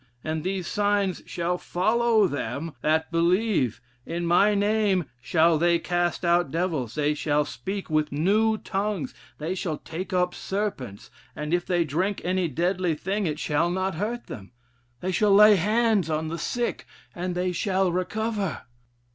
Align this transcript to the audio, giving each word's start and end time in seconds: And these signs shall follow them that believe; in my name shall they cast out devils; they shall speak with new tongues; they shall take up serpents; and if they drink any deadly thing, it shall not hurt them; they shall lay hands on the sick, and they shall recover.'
And 0.23 0.43
these 0.43 0.65
signs 0.65 1.21
shall 1.27 1.59
follow 1.59 2.27
them 2.27 2.71
that 2.81 3.11
believe; 3.11 3.79
in 4.03 4.25
my 4.25 4.55
name 4.55 5.05
shall 5.21 5.59
they 5.59 5.77
cast 5.77 6.25
out 6.25 6.49
devils; 6.49 6.95
they 6.95 7.13
shall 7.13 7.45
speak 7.45 7.87
with 7.87 8.11
new 8.11 8.57
tongues; 8.57 9.13
they 9.37 9.53
shall 9.53 9.77
take 9.77 10.11
up 10.11 10.33
serpents; 10.33 11.11
and 11.35 11.53
if 11.53 11.67
they 11.67 11.83
drink 11.83 12.19
any 12.23 12.47
deadly 12.47 12.95
thing, 12.95 13.27
it 13.27 13.37
shall 13.37 13.69
not 13.69 13.93
hurt 13.93 14.25
them; 14.25 14.53
they 15.01 15.11
shall 15.11 15.35
lay 15.35 15.55
hands 15.55 16.09
on 16.09 16.29
the 16.29 16.39
sick, 16.39 16.87
and 17.13 17.35
they 17.35 17.51
shall 17.51 17.91
recover.' 17.91 18.63